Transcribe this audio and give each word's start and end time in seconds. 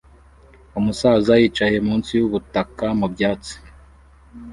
Umusaza 0.79 1.31
yicaye 1.41 1.77
munsi 1.87 2.09
yumutaka 2.19 2.85
mubyatsi 2.99 3.55